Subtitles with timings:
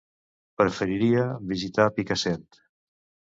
[0.61, 2.49] Preferiria visitar Picassent.